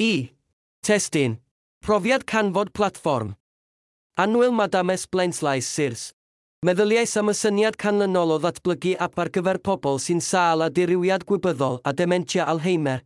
I. 0.00 0.30
Testyn. 0.80 1.40
Profiad 1.82 2.22
canfod 2.24 2.72
platfform. 2.72 3.34
Anwyl 4.16 4.52
Madames 4.52 5.08
Blaenslais 5.10 5.66
Sirs. 5.66 6.12
Meddyliais 6.64 7.16
am 7.18 7.32
y 7.32 7.34
syniad 7.34 7.74
canlynol 7.74 8.30
o 8.30 8.36
ddatblygu 8.38 8.92
ap 9.02 9.18
ar 9.18 9.30
gyfer 9.34 9.58
pobl 9.58 9.98
sy'n 9.98 10.22
sal 10.22 10.62
a 10.62 10.68
diriwiad 10.70 11.24
gwybyddol 11.26 11.80
a 11.82 11.92
dementia 11.98 12.46
Alzheimer. 12.46 13.02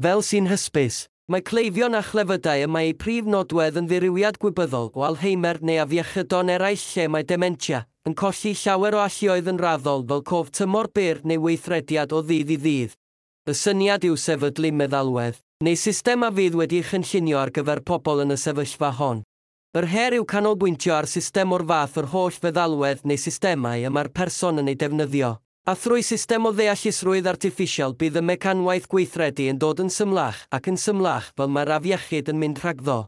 Fel 0.00 0.24
sy'n 0.24 0.48
hysbys, 0.48 1.02
mae 1.28 1.44
cleifion 1.44 1.98
a 1.98 2.00
chlefydau 2.08 2.64
y 2.64 2.70
mae 2.72 2.88
ei 2.88 2.96
prif 2.96 3.28
nodwedd 3.28 3.76
yn 3.82 3.90
ddiriwiad 3.92 4.40
gwybyddol 4.40 4.88
o 4.96 5.04
Alzheimer 5.10 5.60
neu 5.60 5.82
afiechydon 5.84 6.54
eraill 6.56 6.86
lle 6.94 7.08
mae 7.12 7.28
dementia, 7.34 7.82
yn 8.08 8.16
colli 8.16 8.54
llawer 8.62 8.96
o 8.96 9.04
allioedd 9.04 9.52
yn 9.52 9.60
raddol 9.60 10.08
fel 10.08 10.24
cof 10.32 10.48
tymor 10.56 10.88
byr 10.88 11.20
neu 11.20 11.44
weithrediad 11.44 12.16
o 12.16 12.24
ddydd 12.24 12.56
i 12.56 12.60
ddydd. 12.64 12.96
Y 13.48 13.54
syniad 13.56 14.02
yw 14.04 14.18
sefydlu 14.20 14.68
meddalwedd, 14.76 15.38
neu 15.64 15.76
systema 15.80 16.28
fydd 16.36 16.58
wedi'i 16.60 16.84
chynllunio 16.84 17.38
ar 17.40 17.48
gyfer 17.56 17.80
pobl 17.88 18.20
yn 18.26 18.34
y 18.34 18.36
sefyllfa 18.36 18.90
hon. 18.98 19.22
Yr 19.80 19.86
her 19.88 20.16
yw 20.18 20.26
canolbwyntio 20.28 20.92
ar 20.92 21.08
system 21.08 21.54
o'r 21.56 21.64
fath 21.70 21.96
o'r 22.02 22.10
holl 22.12 22.36
feddalwedd 22.42 23.06
neu 23.08 23.16
systemau 23.16 23.80
y 23.80 23.88
mae'r 23.88 24.12
person 24.12 24.60
yn 24.60 24.68
ei 24.68 24.76
defnyddio. 24.76 25.38
A 25.64 25.72
thrwy 25.72 26.04
system 26.04 26.50
o 26.50 26.52
ddeallusrwydd 26.52 27.32
artiffisial 27.32 27.96
bydd 27.96 28.20
y 28.20 28.26
mecanwaith 28.28 28.90
gweithredu 28.92 29.48
yn 29.54 29.60
dod 29.62 29.80
yn 29.86 29.92
symlach 29.94 30.44
ac 30.52 30.68
yn 30.68 30.76
symlach 30.84 31.32
fel 31.32 31.48
mae'r 31.48 31.72
afiechyd 31.78 32.28
yn 32.34 32.42
mynd 32.44 32.60
rhagddo. 32.60 33.06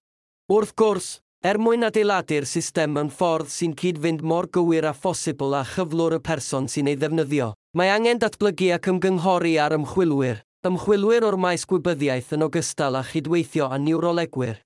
Wrth 0.49 0.73
gwrs, 0.81 1.19
er 1.45 1.61
mwyn 1.61 1.85
adeiladu'r 1.91 2.49
system 2.49 2.97
yn 3.03 3.13
ffordd 3.13 3.53
sy'n 3.53 3.77
cyd-fynd 3.77 4.25
mor 4.25 4.49
gywir 4.49 4.89
a 4.89 4.97
phosibl 4.97 5.59
a 5.61 5.67
chyflwr 5.75 6.17
y 6.17 6.25
person 6.25 6.73
sy'n 6.73 6.89
ei 6.89 6.97
ddefnyddio. 6.97 7.53
Mae 7.73 7.89
angen 7.89 8.19
datblygu 8.21 8.67
ac 8.75 8.85
ymgynghori 8.91 9.55
ar 9.57 9.73
ymchwilwyr, 9.73 10.43
ymchwilwyr 10.69 11.25
o'r 11.25 11.39
maes 11.41 11.63
gwybyddiaeth 11.65 12.35
yn 12.37 12.43
ogystal 12.45 12.99
â 12.99 13.01
chydweithio 13.09 13.71
a 13.73 13.79
niwrolegwyr. 13.81 14.59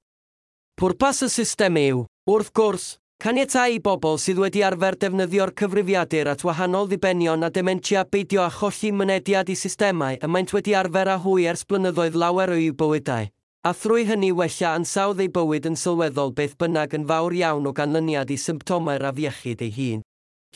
Pwrpas 0.74 1.23
y 1.23 1.29
system 1.30 1.79
yw, 1.79 2.01
wrth 2.27 2.51
gwrs, 2.59 2.87
caniatau 3.23 3.77
i 3.77 3.79
bobl 3.84 4.18
sydd 4.18 4.40
wedi 4.43 4.65
arfer 4.66 4.99
defnyddio'r 5.04 5.52
cyfrifiadur 5.60 6.32
at 6.32 6.43
wahanol 6.49 6.90
ddibenion 6.90 7.46
a 7.46 7.52
dementia 7.54 8.02
beidio 8.02 8.43
a 8.43 8.49
cholli 8.51 8.90
mynediad 8.90 9.54
i 9.54 9.57
systemau 9.60 10.18
y 10.18 10.32
maent 10.34 10.57
wedi 10.57 10.74
arfer 10.74 11.12
â 11.15 11.16
hwy 11.29 11.46
ers 11.52 11.62
blynyddoedd 11.62 12.18
lawer 12.18 12.57
o'u 12.57 12.74
bywydau, 12.82 13.30
a 13.62 13.74
thrwy 13.84 14.09
hynny 14.10 14.32
wella 14.34 14.74
ansawdd 14.74 15.23
ei 15.23 15.30
bywyd 15.38 15.71
yn 15.71 15.79
sylweddol 15.79 16.34
beth 16.34 16.59
bynnag 16.59 16.99
yn 16.99 17.07
fawr 17.07 17.38
iawn 17.38 17.71
o 17.71 17.77
ganlyniad 17.79 18.34
i 18.34 18.43
symptomau'r 18.49 19.07
afiechyd 19.15 19.62
ei 19.62 19.73
hun. 19.79 20.04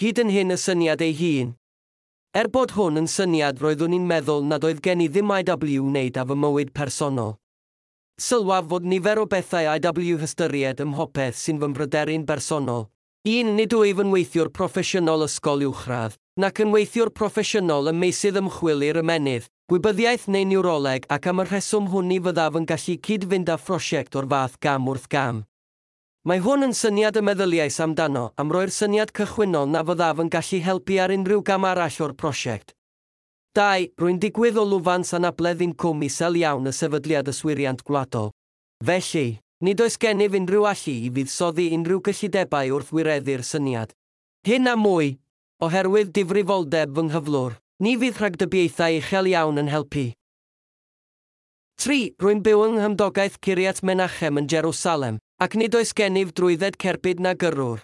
Hyd 0.03 0.19
yn 0.27 0.35
hyn 0.35 0.59
y 0.59 0.59
syniad 0.59 1.07
ei 1.07 1.15
hun, 1.15 1.55
Er 2.31 2.47
bod 2.47 2.77
hwn 2.77 2.95
yn 2.95 3.09
syniad 3.11 3.59
roeddwn 3.59 3.97
i'n 3.97 4.05
meddwl 4.07 4.45
nad 4.47 4.63
oedd 4.63 4.79
gen 4.85 5.01
i 5.03 5.09
ddim 5.11 5.33
IW 5.35 5.81
wneud 5.83 6.19
â 6.21 6.23
fy 6.29 6.37
mywyd 6.39 6.69
personol. 6.71 7.33
Sylwaf 8.23 8.69
fod 8.71 8.87
nifer 8.87 9.19
o 9.19 9.25
bethau 9.33 9.67
IW 9.73 10.21
hystyried 10.21 10.79
ym 10.85 10.93
mhopeth 10.93 11.41
sy'n 11.41 11.59
fy 11.59 11.73
mbryderu'n 11.73 12.29
bersonol. 12.29 12.87
Un 13.27 13.51
nid 13.59 13.75
wyf 13.75 14.05
yn 14.05 14.15
weithiwr 14.15 14.53
proffesiynol 14.55 15.27
ysgol 15.27 15.67
uwchradd, 15.73 16.15
nac 16.39 16.63
yn 16.63 16.71
weithiwr 16.71 17.11
proffesiynol 17.11 17.91
ym 17.91 17.99
meisydd 17.99 18.39
ymchwil 18.39 18.87
i'r 18.87 19.03
ymenydd, 19.03 19.51
gwybyddiaeth 19.67 20.31
neu 20.31 20.47
niwroleg 20.53 21.11
ac 21.11 21.27
am 21.33 21.43
y 21.43 21.51
rheswm 21.51 21.91
hwn 21.91 22.15
i 22.15 22.23
fyddaf 22.23 22.63
yn 22.63 22.71
gallu 22.71 23.01
cyd-fynd 23.11 23.51
â 23.51 23.59
phrosiect 23.59 24.15
o'r 24.15 24.31
fath 24.31 24.61
gam 24.63 24.87
wrth 24.87 25.11
gam. 25.11 25.49
Mae 26.29 26.37
hwn 26.45 26.67
yn 26.67 26.75
syniad 26.77 27.17
y 27.17 27.21
meddyliais 27.25 27.79
amdano 27.81 28.27
am 28.37 28.51
roi'r 28.53 28.69
syniad 28.77 29.09
cychwynnol 29.17 29.71
na 29.73 29.81
fyddaf 29.89 30.19
yn 30.21 30.29
gallu 30.29 30.59
helpu 30.67 30.99
ar 31.01 31.15
unrhyw 31.15 31.41
gam 31.49 31.65
arall 31.65 31.95
o'r 32.05 32.13
prosiect. 32.13 32.75
2. 33.57 33.87
Rwy'n 33.97 34.19
digwydd 34.21 34.59
o 34.61 34.67
lwfan 34.69 35.07
sanableddi'n 35.09 35.73
cwm 35.81 36.05
isel 36.05 36.37
iawn 36.43 36.69
y 36.69 36.75
sefydliad 36.77 37.31
yswiriant 37.33 37.81
gwladol. 37.89 38.29
Felly, 38.85 39.41
nid 39.65 39.81
oes 39.81 39.97
gennyf 39.97 40.37
unrhyw 40.37 40.67
allu 40.69 40.95
i 41.07 41.09
fuddsoddi 41.17 41.71
unrhyw 41.79 42.03
gyllidebau 42.11 42.75
wrth 42.77 42.93
wireddu'r 42.99 43.47
syniad. 43.53 43.97
Hyn 44.45 44.69
a 44.69 44.77
mwy, 44.77 45.15
oherwydd 45.65 46.13
difrifoldeb 46.21 46.93
fy 47.01 47.07
nghyflwr, 47.09 47.57
ni 47.81 47.97
fydd 48.05 48.21
rhagdybiaethau 48.21 49.01
uchel 49.01 49.33
iawn 49.33 49.65
yn 49.65 49.73
helpu. 49.73 50.11
3. 51.81 52.13
Rwy'n 52.21 52.45
byw 52.45 52.69
yng 52.69 52.77
Nghymdogaeth 52.77 53.41
Curiat 53.41 53.81
Menachem 53.81 54.37
yn 54.37 54.53
Jerusalem, 54.53 55.17
Ac 55.41 55.55
nid 55.57 55.73
oes 55.73 55.95
gennyf 55.97 56.35
drwydded 56.37 56.75
cerbyd 56.77 57.21
na 57.25 57.31
gyrwr. 57.33 57.79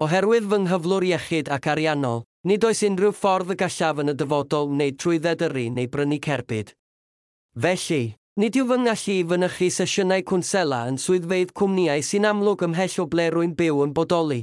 Oherwydd 0.00 0.46
fy 0.48 0.58
nghyflwr 0.62 1.04
iechyd 1.04 1.50
ac 1.52 1.66
ariannol, 1.68 2.22
nid 2.48 2.64
oes 2.64 2.80
unrhyw 2.86 3.12
ffordd 3.12 3.52
y 3.52 3.56
gallaf 3.60 4.00
yn 4.00 4.12
y 4.12 4.14
dyfodol 4.22 4.72
neu 4.78 4.94
trwydded 5.02 5.44
yrru 5.44 5.66
neu 5.74 5.90
brynu 5.92 6.16
cerbyd. 6.24 6.72
Felly, 7.60 8.00
nid 8.40 8.56
yw 8.56 8.70
fy 8.70 8.78
ngallu 8.86 9.16
i 9.18 9.26
fynychu 9.34 9.68
sesiynau 9.76 10.24
cwnsela 10.30 10.78
yn 10.88 10.96
swyddfeidd 11.04 11.52
cwmnïau 11.60 12.06
sy'n 12.08 12.28
amlwg 12.30 12.64
ymhell 12.70 12.96
o 13.04 13.06
ble 13.12 13.28
rwy'n 13.36 13.52
byw 13.60 13.84
yn 13.84 13.92
bodoli. 14.00 14.40